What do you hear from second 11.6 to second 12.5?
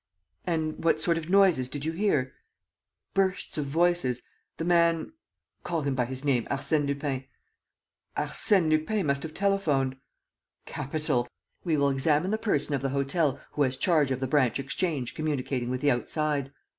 We will examine the